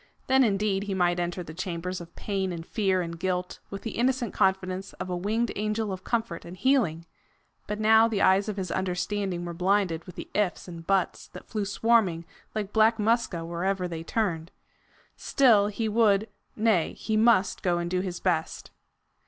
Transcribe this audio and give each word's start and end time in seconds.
Then 0.25 0.43
indeed 0.43 0.85
he 0.85 0.95
might 0.95 1.19
enter 1.19 1.43
the 1.43 1.53
chambers 1.53 2.01
of 2.01 2.15
pain 2.15 2.51
and 2.51 2.65
fear 2.65 3.03
and 3.03 3.19
guilt 3.19 3.59
with 3.69 3.83
the 3.83 3.99
innocent 3.99 4.33
confidence 4.33 4.93
of 4.93 5.11
a 5.11 5.15
winged 5.15 5.51
angel 5.55 5.93
of 5.93 6.03
comfort 6.03 6.43
and 6.43 6.57
healing! 6.57 7.05
But 7.67 7.79
now 7.79 8.07
the 8.07 8.19
eyes 8.19 8.49
of 8.49 8.57
his 8.57 8.71
understanding 8.71 9.45
were 9.45 9.53
blinded 9.53 10.05
with 10.05 10.15
the 10.15 10.27
IFS 10.33 10.67
and 10.67 10.87
BUTS 10.87 11.27
that 11.33 11.45
flew 11.47 11.65
swarming 11.65 12.25
like 12.55 12.73
black 12.73 12.97
muscae 12.97 13.45
wherever 13.45 13.87
they 13.87 14.01
turned. 14.03 14.49
Still 15.17 15.67
he 15.67 15.87
would 15.87 16.27
nay, 16.55 16.93
he 16.93 17.15
must 17.15 17.61
go 17.61 17.77
and 17.77 17.87
do 17.87 17.99
his 17.99 18.19
best. 18.19 18.71